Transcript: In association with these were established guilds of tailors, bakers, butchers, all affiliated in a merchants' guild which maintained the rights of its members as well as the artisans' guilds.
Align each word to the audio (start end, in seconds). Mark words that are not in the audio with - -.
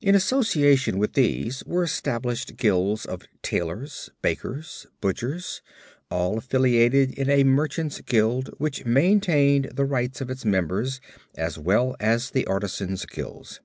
In 0.00 0.14
association 0.14 0.96
with 0.98 1.12
these 1.12 1.62
were 1.66 1.82
established 1.84 2.56
guilds 2.56 3.04
of 3.04 3.24
tailors, 3.42 4.08
bakers, 4.22 4.86
butchers, 5.02 5.60
all 6.10 6.38
affiliated 6.38 7.12
in 7.12 7.28
a 7.28 7.44
merchants' 7.44 8.00
guild 8.00 8.48
which 8.56 8.86
maintained 8.86 9.70
the 9.74 9.84
rights 9.84 10.22
of 10.22 10.30
its 10.30 10.46
members 10.46 10.98
as 11.36 11.58
well 11.58 11.94
as 12.00 12.30
the 12.30 12.46
artisans' 12.46 13.04
guilds. 13.04 13.60